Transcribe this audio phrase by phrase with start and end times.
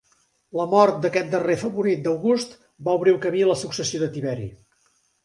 [0.59, 2.55] La mort d'aquest darrer, favorit d'August,
[2.87, 4.49] va obrir el camí a la successió de Tiberi.